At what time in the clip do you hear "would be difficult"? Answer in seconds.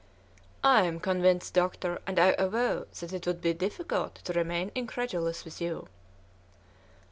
3.27-4.15